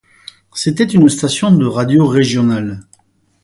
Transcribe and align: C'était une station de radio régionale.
C'était 0.55 0.85
une 0.85 1.09
station 1.09 1.51
de 1.51 1.63
radio 1.63 2.07
régionale. 2.07 2.81